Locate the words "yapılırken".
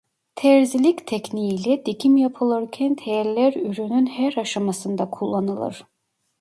2.17-2.95